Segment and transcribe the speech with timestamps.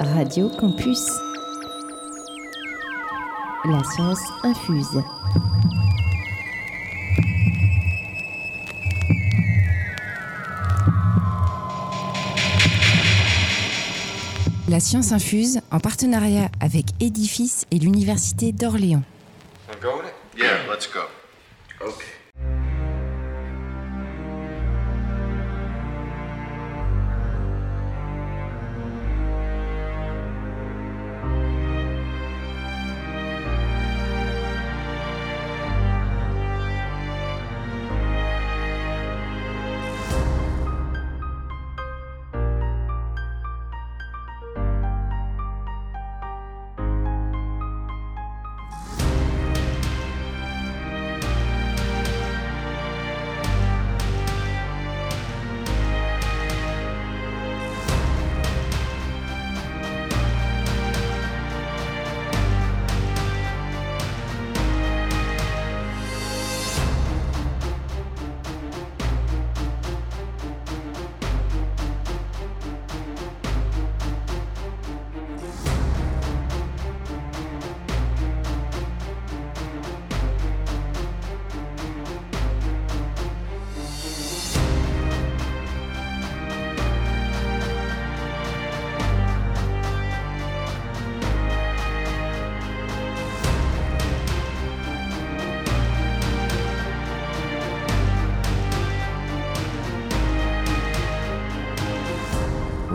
[0.00, 1.06] Radio Campus.
[3.64, 5.02] La science infuse.
[14.68, 19.02] La science infuse en partenariat avec Edifice et l'Université d'Orléans.
[20.36, 21.00] Yeah, let's go.
[21.80, 22.17] Okay.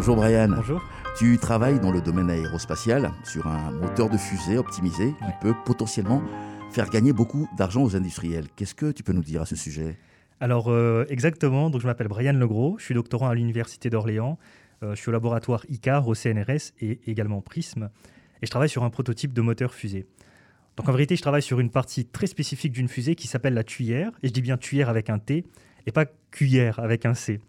[0.05, 0.49] Bonjour Brian.
[0.49, 0.83] Bonjour.
[1.17, 6.21] Tu travailles dans le domaine aérospatial sur un moteur de fusée optimisé qui peut potentiellement
[6.71, 8.47] faire gagner beaucoup d'argent aux industriels.
[8.57, 9.97] Qu'est-ce que tu peux nous dire à ce sujet?
[10.41, 14.37] Alors euh, exactement, donc je m'appelle Brian Legros, je suis doctorant à l'Université d'Orléans,
[14.83, 17.89] Euh, je suis au laboratoire ICAR au CNRS et également PRISM,
[18.41, 20.05] et je travaille sur un prototype de moteur fusée.
[20.75, 23.63] Donc en vérité, je travaille sur une partie très spécifique d'une fusée qui s'appelle la
[23.63, 25.45] tuyère, et je dis bien tuyère avec un T,
[25.85, 27.39] et pas cuillère avec un C.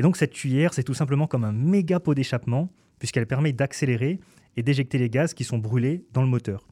[0.00, 4.18] Et donc cette tuyère, c'est tout simplement comme un méga pot d'échappement, puisqu'elle permet d'accélérer
[4.56, 6.66] et d'éjecter les gaz qui sont brûlés dans le moteur.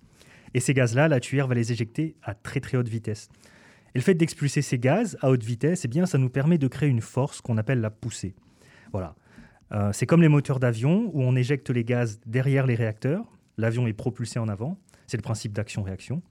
[0.54, 3.28] Et ces gaz-là, la tuyère va les éjecter à très très haute vitesse.
[3.94, 6.68] Et le fait d'expulser ces gaz à haute vitesse, eh bien, ça nous permet de
[6.68, 8.34] créer une force qu'on appelle la poussée.
[8.92, 9.14] Voilà.
[9.72, 13.26] Euh, c'est comme les moteurs d'avion où on éjecte les gaz derrière les réacteurs.
[13.58, 14.78] L'avion est propulsé en avant.
[15.06, 16.22] C'est le principe d'action-réaction.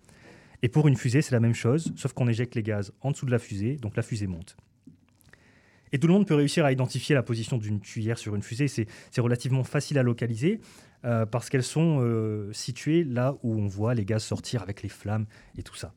[0.64, 3.28] Et pour une fusée, c'est la même chose, sauf qu'on éjecte les gaz en dessous
[3.28, 4.58] de la fusée, donc la fusée monte.
[5.92, 8.68] Et tout le monde peut réussir à identifier la position d'une tuyère sur une fusée.
[8.68, 10.60] C'est relativement facile à localiser
[11.06, 14.90] euh, parce qu'elles sont euh, situées là où on voit les gaz sortir avec les
[14.90, 15.26] flammes
[15.58, 15.94] et tout ça.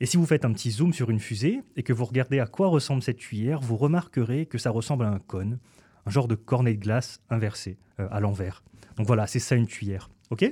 [0.00, 2.46] Et si vous faites un petit zoom sur une fusée et que vous regardez à
[2.46, 5.58] quoi ressemble cette tuyère, vous remarquerez que ça ressemble à un cône,
[6.04, 8.62] un genre de cornet de glace inversé, euh, à l'envers.
[8.96, 10.10] Donc voilà, c'est ça une tuyère.
[10.30, 10.44] OK?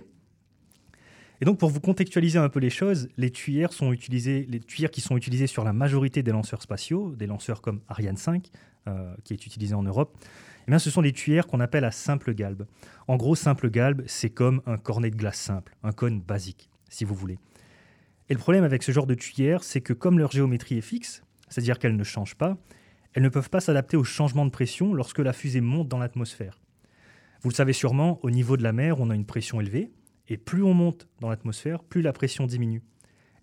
[1.43, 3.77] Et donc pour vous contextualiser un peu les choses, les tuyères qui
[5.01, 8.49] sont utilisées sur la majorité des lanceurs spatiaux, des lanceurs comme Ariane 5,
[8.87, 10.17] euh, qui est utilisé en Europe,
[10.69, 12.69] eh ce sont des tuyères qu'on appelle à simple galbe.
[13.09, 17.05] En gros, simple galbe, c'est comme un cornet de glace simple, un cône basique, si
[17.05, 17.41] vous voulez.
[18.29, 21.25] Et le problème avec ce genre de tuyères, c'est que comme leur géométrie est fixe,
[21.49, 22.57] c'est-à-dire qu'elles ne changent pas,
[23.15, 26.61] elles ne peuvent pas s'adapter au changement de pression lorsque la fusée monte dans l'atmosphère.
[27.41, 29.91] Vous le savez sûrement, au niveau de la mer, on a une pression élevée,
[30.33, 32.83] et plus on monte dans l'atmosphère, plus la pression diminue.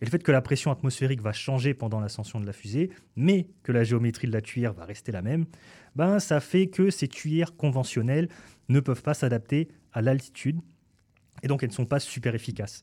[0.01, 3.47] Et le fait que la pression atmosphérique va changer pendant l'ascension de la fusée, mais
[3.61, 5.45] que la géométrie de la tuyère va rester la même,
[5.95, 8.27] ben ça fait que ces tuyères conventionnelles
[8.69, 10.59] ne peuvent pas s'adapter à l'altitude,
[11.43, 12.81] et donc elles ne sont pas super efficaces.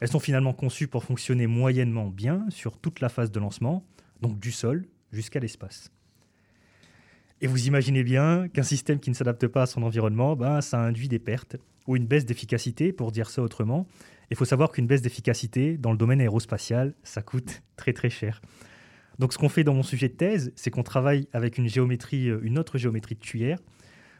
[0.00, 3.84] Elles sont finalement conçues pour fonctionner moyennement bien sur toute la phase de lancement,
[4.20, 5.90] donc du sol jusqu'à l'espace.
[7.42, 10.80] Et vous imaginez bien qu'un système qui ne s'adapte pas à son environnement, ben, ça
[10.80, 11.56] induit des pertes
[11.88, 13.88] ou une baisse d'efficacité, pour dire ça autrement.
[14.30, 18.40] Il faut savoir qu'une baisse d'efficacité dans le domaine aérospatial, ça coûte très très cher.
[19.18, 22.28] Donc ce qu'on fait dans mon sujet de thèse, c'est qu'on travaille avec une géométrie,
[22.28, 23.58] euh, une autre géométrie de tuyère.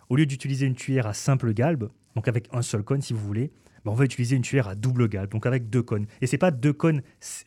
[0.08, 3.24] Au lieu d'utiliser une tuyère à simple galbe, donc avec un seul cône si vous
[3.24, 3.52] voulez,
[3.84, 6.06] ben, on va utiliser une tuyère à double galbe, donc avec deux cônes.
[6.22, 7.02] Et c'est pas deux cônes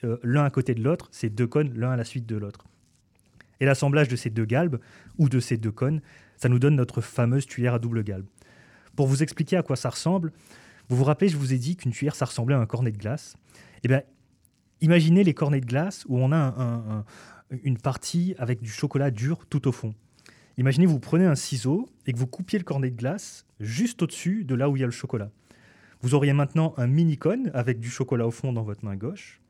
[0.06, 2.66] euh, l'un à côté de l'autre, c'est deux cônes l'un à la suite de l'autre.
[3.60, 4.78] Et l'assemblage de ces deux galbes,
[5.18, 6.02] ou de ces deux cônes,
[6.38, 8.26] ça nous donne notre fameuse tuyère à double galbe.
[8.96, 10.32] Pour vous expliquer à quoi ça ressemble,
[10.90, 12.98] vous vous rappelez, je vous ai dit qu'une tuyère, ça ressemblait à un cornet de
[12.98, 13.36] glace.
[13.84, 14.02] Eh bien,
[14.82, 17.06] imaginez les cornets de glace où on a un- un- un-
[17.64, 19.94] une partie avec du chocolat dur tout au fond.
[20.58, 24.46] Imaginez, vous prenez un ciseau et que vous coupiez le cornet de glace juste au-dessus
[24.46, 25.30] de là où il y a le chocolat.
[26.02, 29.42] Vous auriez maintenant un mini cône avec du chocolat au fond dans votre main gauche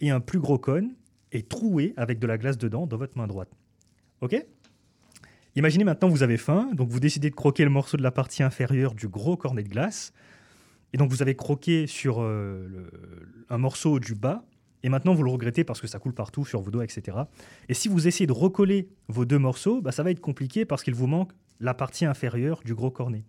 [0.00, 0.94] et un plus gros cône
[1.34, 3.50] et troué avec de la glace dedans dans votre main droite.
[4.22, 4.36] OK?
[5.56, 8.42] Imaginez maintenant vous avez faim, donc vous décidez de croquer le morceau de la partie
[8.42, 10.12] inférieure du gros cornet de glace.
[10.92, 12.88] Et donc vous avez croqué sur euh,
[13.50, 14.44] un morceau du bas,
[14.84, 17.18] et maintenant vous le regrettez parce que ça coule partout sur vos doigts, etc.
[17.68, 20.82] Et si vous essayez de recoller vos deux morceaux, bah, ça va être compliqué parce
[20.82, 23.24] qu'il vous manque la partie inférieure du gros cornet.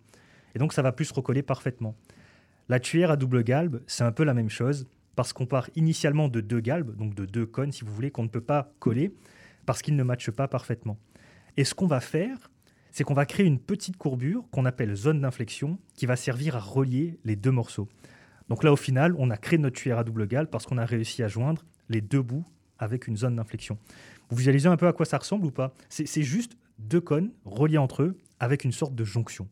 [0.54, 1.96] Et donc ça va plus se recoller parfaitement.
[2.68, 6.28] La tuyère à double galbe, c'est un peu la même chose, parce qu'on part initialement
[6.28, 9.12] de deux galbes, donc de deux cônes si vous voulez, qu'on ne peut pas coller,
[9.64, 10.98] parce qu'ils ne matchent pas parfaitement.
[11.56, 12.50] Et ce qu'on va faire,
[12.92, 16.60] c'est qu'on va créer une petite courbure qu'on appelle zone d'inflexion, qui va servir à
[16.60, 17.88] relier les deux morceaux.
[18.48, 20.84] Donc là, au final, on a créé notre tuyère à double galbe parce qu'on a
[20.84, 22.46] réussi à joindre les deux bouts
[22.78, 23.78] avec une zone d'inflexion.
[24.28, 25.74] Vous visualisez un peu à quoi ça ressemble ou pas?
[25.88, 29.48] C'est c'est juste deux cônes reliés entre eux avec une sorte de jonction.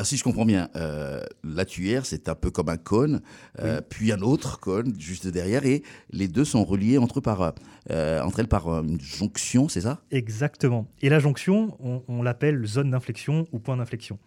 [0.00, 3.20] Ah, si je comprends bien, euh, la tuyère, c'est un peu comme un cône,
[3.58, 7.52] euh, puis un autre cône juste derrière, et les deux sont reliés entre, par,
[7.90, 10.00] euh, entre elles par une jonction, c'est ça?
[10.12, 10.86] Exactement.
[11.02, 14.20] Et la jonction, on, on l'appelle zone d'inflexion ou point d'inflexion.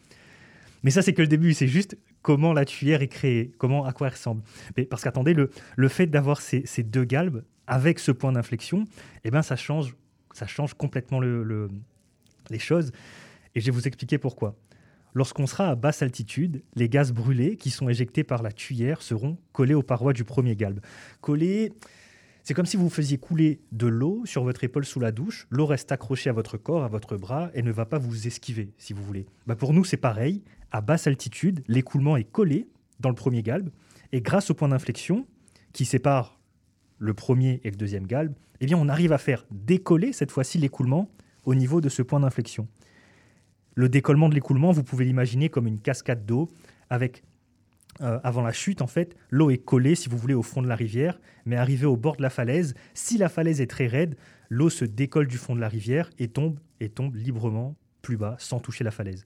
[0.83, 1.53] Mais ça, c'est que le début.
[1.53, 4.41] C'est juste comment la tuyère est créée, comment, à quoi elle ressemble.
[4.75, 8.83] Mais parce qu'attendez, le, le fait d'avoir ces, ces deux galbes avec ce point d'inflexion,
[9.23, 9.95] eh ben, ça change,
[10.33, 11.69] ça change complètement le- le-
[12.49, 12.91] les choses.
[13.55, 14.57] Et je vais vous expliquer pourquoi.
[15.13, 19.37] Lorsqu'on sera à basse altitude, les gaz brûlés qui sont éjectés par la tuyère seront
[19.51, 20.79] collés aux parois du premier galbe.
[21.19, 21.73] Collés,
[22.43, 25.47] c'est comme si vous faisiez couler de l'eau sur votre épaule sous la douche.
[25.49, 28.73] L'eau reste accrochée à votre corps, à votre bras, et ne va pas vous esquiver,
[28.77, 29.25] si vous voulez.
[29.47, 30.43] Bah pour nous, c'est pareil.
[30.71, 32.69] À basse altitude, l'écoulement est collé
[32.99, 33.69] dans le premier galbe,
[34.11, 35.25] et grâce au point d'inflexion
[35.73, 36.39] qui sépare
[36.97, 40.57] le premier et le deuxième galbe, eh bien, on arrive à faire décoller cette fois-ci
[40.57, 41.09] l'écoulement
[41.45, 42.67] au niveau de ce point d'inflexion.
[43.75, 46.49] Le décollement de l'écoulement, vous pouvez l'imaginer comme une cascade d'eau
[46.89, 47.23] avec
[48.01, 50.67] euh, avant la chute, en fait, l'eau est collée, si vous voulez, au fond de
[50.67, 54.15] la rivière, mais arrivé au bord de la falaise, si la falaise est très raide,
[54.49, 58.35] l'eau se décolle du fond de la rivière et tombe, et tombe librement plus bas,
[58.39, 59.25] sans toucher la falaise.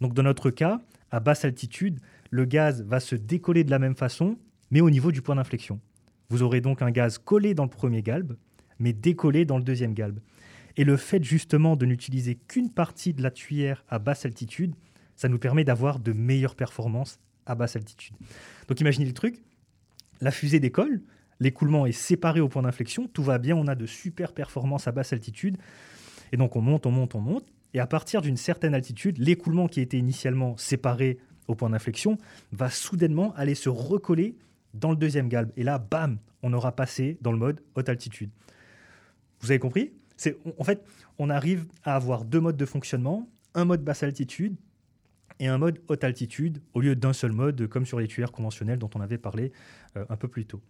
[0.00, 2.00] Donc dans notre cas, à basse altitude,
[2.30, 4.38] le gaz va se décoller de la même façon,
[4.70, 5.80] mais au niveau du point d'inflexion.
[6.30, 8.36] Vous aurez donc un gaz collé dans le premier galbe,
[8.78, 10.20] mais décollé dans le deuxième galbe.
[10.78, 14.74] Et le fait justement de n'utiliser qu'une partie de la tuyère à basse altitude,
[15.16, 18.14] ça nous permet d'avoir de meilleures performances à basse altitude.
[18.68, 19.42] Donc imaginez le truc,
[20.20, 21.02] la fusée décolle,
[21.40, 24.92] l'écoulement est séparé au point d'inflexion, tout va bien, on a de super performances à
[24.92, 25.56] basse altitude,
[26.30, 29.66] et donc on monte, on monte, on monte, et à partir d'une certaine altitude, l'écoulement
[29.66, 32.18] qui était initialement séparé au point d'inflexion
[32.52, 34.36] va soudainement aller se recoller
[34.74, 38.30] dans le deuxième galbe, et là, bam, on aura passé dans le mode haute altitude.
[39.40, 39.92] Vous avez compris?
[40.58, 40.84] En fait,
[41.18, 44.56] on arrive à avoir deux modes de fonctionnement, un mode basse altitude
[45.40, 48.78] et un mode haute altitude au lieu d'un seul mode comme sur les tuyères conventionnelles
[48.78, 49.52] dont on avait parlé
[49.96, 50.60] euh, un peu plus tôt.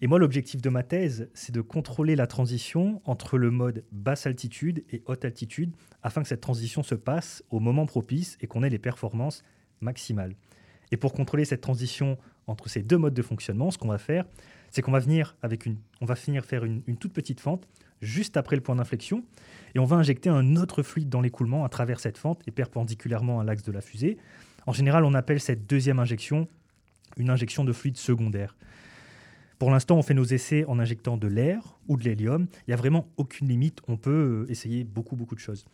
[0.00, 4.26] Et moi, l'objectif de ma thèse, c'est de contrôler la transition entre le mode basse
[4.26, 8.62] altitude et haute altitude afin que cette transition se passe au moment propice et qu'on
[8.62, 9.42] ait les performances
[9.80, 10.34] maximales.
[10.90, 14.26] Et pour contrôler cette transition entre ces deux modes de fonctionnement, ce qu'on va faire,
[14.70, 17.66] c'est qu'on va venir avec une, on va finir faire une toute petite fente
[18.00, 19.24] juste après le point d'inflexion,
[19.74, 23.40] et on va injecter un autre fluide dans l'écoulement à travers cette fente et perpendiculairement
[23.40, 24.18] à l'axe de la fusée.
[24.66, 26.48] En général, on appelle cette deuxième injection
[27.16, 28.56] une injection de fluide secondaire.
[29.58, 32.46] Pour l'instant, on fait nos essais en injectant de l'air ou de l'hélium.
[32.66, 33.80] Il n'y a vraiment aucune limite.
[33.86, 35.64] On peut euh, essayer beaucoup, beaucoup de choses.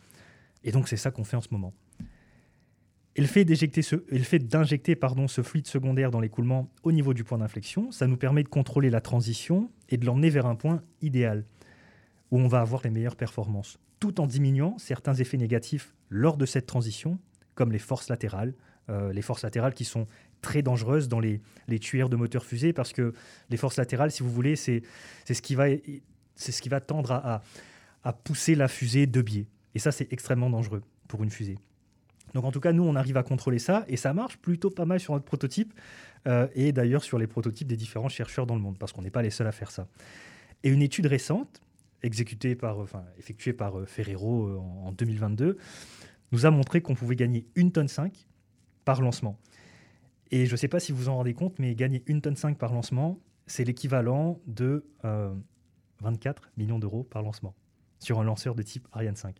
[0.63, 1.73] Et donc, c'est ça qu'on fait en ce moment.
[3.15, 7.39] Et le fait ce, d'injecter pardon, ce fluide secondaire dans l'écoulement au niveau du point
[7.39, 11.43] d'inflexion, ça nous permet de contrôler la transition et de l'emmener vers un point idéal
[12.31, 16.45] où on va avoir les meilleures performances, tout en diminuant certains effets négatifs lors de
[16.45, 17.19] cette transition,
[17.55, 18.53] comme les forces latérales,
[18.89, 20.07] euh, les forces latérales qui sont
[20.41, 23.13] très dangereuses dans les, les tuyères de moteurs fusées, parce que
[23.49, 24.81] les forces latérales, si vous voulez, c'est
[25.27, 25.67] ce, qui va-
[26.35, 27.41] ce qui va tendre à, à-
[28.03, 29.45] à pousser la fusée de biais.
[29.75, 31.59] Et ça, c'est extrêmement dangereux pour une fusée.
[32.33, 34.85] Donc en tout cas, nous, on arrive à contrôler ça, et ça marche plutôt pas
[34.85, 35.73] mal sur notre prototype,
[36.27, 39.11] euh, et d'ailleurs sur les prototypes des différents chercheurs dans le monde, parce qu'on n'est
[39.11, 39.87] pas les seuls à faire ça.
[40.63, 41.61] Et une étude récente,
[42.03, 45.57] exécutée par, enfin, effectuée par euh, Ferrero euh, en, en 2022,
[46.31, 48.27] nous a montré qu'on pouvait gagner une tonne 5
[48.85, 49.37] par lancement.
[50.31, 52.57] Et je ne sais pas si vous en rendez compte, mais gagner une tonne 5
[52.57, 55.33] par lancement, c'est l'équivalent de euh,
[56.01, 57.53] 24 millions d'euros par lancement
[57.99, 59.35] sur un lanceur de type Ariane 5.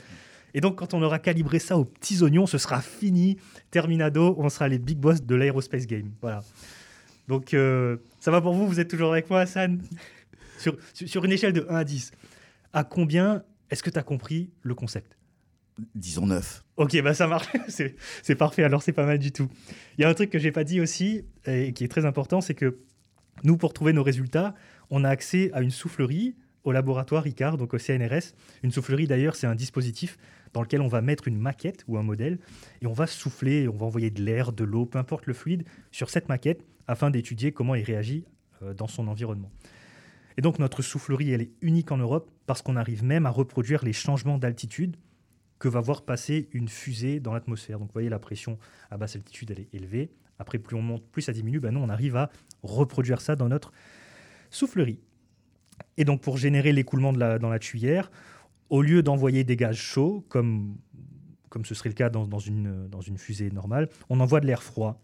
[0.53, 3.37] Et donc, quand on aura calibré ça aux petits oignons, ce sera fini.
[3.71, 6.11] Terminado, on sera les big boss de l'aérospace game.
[6.21, 6.41] Voilà.
[7.27, 8.67] Donc, euh, ça va pour vous?
[8.67, 9.81] Vous êtes toujours avec moi, Hassan?
[10.57, 12.11] Sur, sur une échelle de 1 à 10,
[12.71, 15.17] à combien est-ce que tu as compris le concept?
[15.93, 16.63] Disons 9.
[16.77, 17.47] Ok, bah ça marche,
[18.23, 19.49] c'est parfait, alors c'est pas mal du tout.
[19.97, 22.39] Il y a un truc que j'ai pas dit aussi, et qui est très important,
[22.39, 22.79] c'est que
[23.43, 24.55] nous, pour trouver nos résultats,
[24.89, 26.35] on a accès à une soufflerie
[26.65, 28.33] au laboratoire ICAR, donc au CNRS.
[28.63, 30.17] Une soufflerie, d'ailleurs, c'est un dispositif
[30.53, 32.39] dans lequel on va mettre une maquette ou un modèle,
[32.81, 35.63] et on va souffler, on va envoyer de l'air, de l'eau, peu importe le fluide,
[35.91, 38.25] sur cette maquette, afin d'étudier comment il réagit
[38.61, 39.51] euh, dans son environnement.
[40.37, 43.85] Et donc notre soufflerie, elle est unique en Europe parce qu'on arrive même à reproduire
[43.85, 44.97] les changements d'altitude
[45.59, 47.79] que va voir passer une fusée dans l'atmosphère.
[47.79, 48.59] Donc vous voyez, la pression
[48.91, 50.11] à basse altitude, elle est élevée.
[50.37, 51.61] Après, plus on monte, plus ça diminue.
[51.61, 52.29] Ben non, on arrive à
[52.63, 53.71] reproduire ça dans notre
[54.49, 54.99] soufflerie.
[55.97, 58.11] Et donc pour générer l'écoulement dans la tuyère,
[58.69, 60.75] au lieu d'envoyer des gaz chauds, comme,
[61.49, 64.63] comme ce serait le cas dans, une, dans une fusée normale, on envoie de l'air
[64.63, 65.01] froid.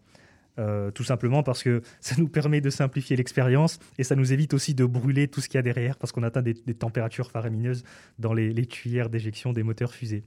[0.58, 4.52] Euh, tout simplement parce que ça nous permet de simplifier l'expérience et ça nous évite
[4.52, 7.84] aussi de brûler tout ce qu'il y a derrière parce qu'on atteint des, températures faramineuses
[8.18, 10.24] dans les, les cuillères d'éjection des moteurs fusées.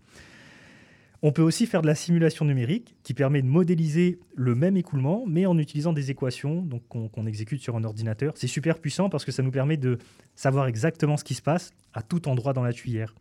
[1.28, 5.24] On peut aussi faire de la simulation numérique qui permet de modéliser le même écoulement
[5.26, 8.34] mais en utilisant des équations qu'on exécute sur un ordinateur.
[8.36, 9.98] C'est super puissant parce que ça nous permet de
[10.36, 13.16] savoir exactement ce qui se passe à tout endroit dans la tuyère.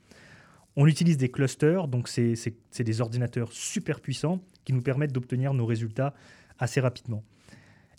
[0.77, 2.35] On utilise des clusters, donc c'est
[2.79, 6.13] des ordinateurs super puissants qui nous permettent d'obtenir nos résultats
[6.59, 7.25] assez rapidement.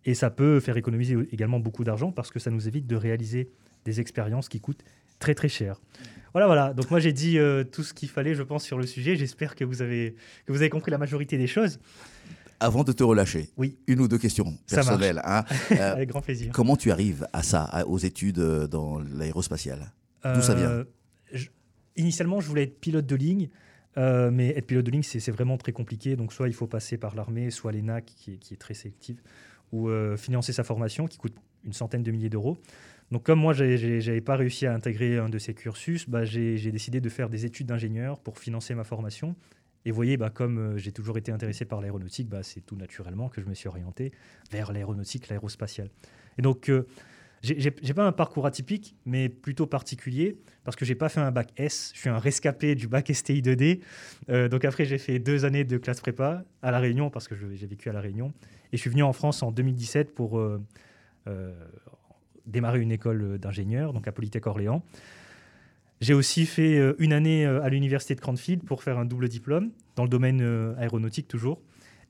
[0.05, 3.49] Et ça peut faire économiser également beaucoup d'argent parce que ça nous évite de réaliser
[3.85, 4.83] des expériences qui coûtent
[5.19, 5.81] très très cher.
[6.33, 6.73] Voilà, voilà.
[6.73, 9.15] Donc moi j'ai dit euh, tout ce qu'il fallait, je pense, sur le sujet.
[9.15, 11.79] J'espère que vous avez que vous avez compris la majorité des choses.
[12.59, 13.77] Avant de te relâcher, oui.
[13.87, 15.21] une ou deux questions personnelles.
[15.25, 15.43] Hein.
[15.71, 16.51] Euh, Avec grand plaisir.
[16.53, 19.91] Comment tu arrives à ça, aux études euh, dans l'aérospatiale?
[20.23, 20.85] D'où ça vient?
[21.97, 23.49] Initialement, je voulais être pilote de ligne.
[23.97, 26.15] Euh, mais être pilote de ligne, c'est vraiment très compliqué.
[26.15, 29.21] Donc, soit il faut passer par l'armée, soit l'ENAC, qui est, qui est très sélective,
[29.71, 32.57] ou euh, financer sa formation, qui coûte une centaine de milliers d'euros.
[33.11, 36.71] Donc, comme moi, je n'avais pas réussi à intégrer un de ces cursus, bah, j'ai
[36.71, 39.35] décidé de faire des études d'ingénieur pour financer ma formation.
[39.85, 42.75] Et vous voyez, bah, comme euh, j'ai toujours été intéressé par l'aéronautique, bah, c'est tout
[42.75, 44.11] naturellement que je me suis orienté
[44.51, 45.89] vers l'aéronautique, l'aérospatiale.
[46.39, 46.71] Et donc,
[47.45, 51.51] j'ai pas un parcours atypique, mais plutôt particulier, parce que j'ai pas fait un bac
[51.57, 53.81] S, je suis un rescapé du bac STI 2D.
[54.29, 57.35] Euh, donc après, j'ai fait deux années de classe prépa à La Réunion, parce que
[57.35, 58.33] j'ai vécu à La Réunion.
[58.71, 60.59] Et je suis venu en France en 2017 pour euh,
[62.47, 64.83] euh, démarrer une école d'ingénieur, donc à Polytech Orléans.
[66.01, 70.03] J'ai aussi fait une année à l'université de Cranfield pour faire un double diplôme, dans
[70.03, 70.41] le domaine
[70.77, 71.61] aéronautique toujours.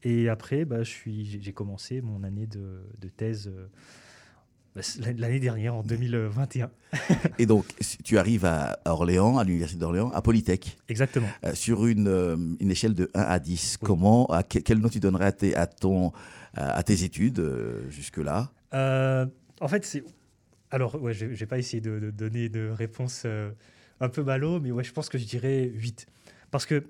[0.01, 3.51] Et après, bah, j'ai commencé mon année de, de thèse
[4.75, 4.81] bah,
[5.17, 6.69] l'année dernière, en 2021.
[7.39, 7.65] et donc,
[8.03, 10.77] tu arrives à Orléans, à l'Université d'Orléans, à Polytech.
[10.89, 11.27] Exactement.
[11.45, 14.99] Euh, sur une, euh, une, échelle de 1 à 10, comment, à quel nom tu
[14.99, 16.11] donnerais à tes, à ton,
[16.55, 18.51] à tes études euh, jusque-là?
[18.73, 20.03] En fait, c'est.
[20.75, 23.25] Alors, ouais, je n'ai pas essayé de, donner de réponse
[24.01, 26.05] un peu ballot, mais ouais, je pense que je dirais 8.
[26.51, 26.83] Parce que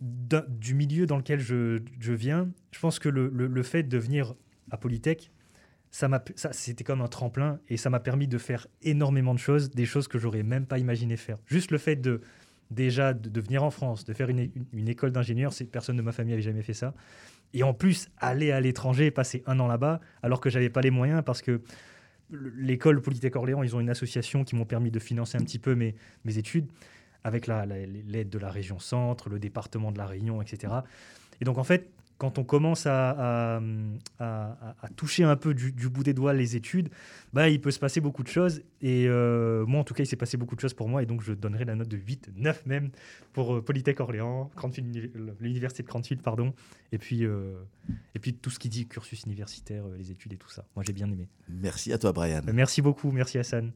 [0.00, 1.80] du milieu dans lequel je,
[2.12, 4.34] viens, je pense que le, fait de venir
[4.70, 5.30] à Polytech,
[5.90, 6.10] ça
[6.52, 10.06] c'était comme un tremplin et ça m'a permis de faire énormément de choses, des choses
[10.06, 11.38] que j'aurais même pas imaginé faire.
[11.46, 12.20] Juste le fait de
[12.70, 16.34] déjà de, venir en France, de faire une, une, école d'ingénieur, personne de ma famille
[16.34, 16.92] avait jamais fait ça.
[17.54, 20.90] Et en plus, aller à l'étranger, passer un an là-bas, alors que j'avais pas les
[20.90, 21.62] moyens parce que
[22.30, 25.74] l'école Polytech Orléans, ils ont une association qui m'ont permis de financer un petit peu
[25.74, 26.66] mes, mes études
[27.24, 30.72] avec l'aide de la région centre, le département de la Réunion, etc.
[31.40, 33.60] Et donc en fait, quand on commence à,
[34.96, 36.88] toucher un peu du, bout des doigts les études,
[37.32, 38.62] bah, il peut se passer beaucoup de choses.
[38.80, 41.02] Et euh, moi, en tout cas, il s'est passé beaucoup de choses pour moi.
[41.02, 42.90] Et donc, je donnerai la note de 8, 9 même
[43.32, 44.50] pour euh, Polytech Orléans,
[45.40, 46.54] l'université de Cranfield, pardon.
[46.92, 47.54] Et puis, euh,
[48.14, 50.64] et puis tout ce qui dit cursus universitaire, les études et tout ça.
[50.76, 51.28] Moi, j'ai bien aimé.
[51.48, 52.42] Merci à toi, Brian.
[52.52, 53.10] Merci beaucoup.
[53.10, 53.72] Merci, Hassan.